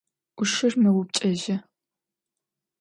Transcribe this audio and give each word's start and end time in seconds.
Ӏушыр 0.35 0.73
мэупчӏэжьы. 0.81 1.55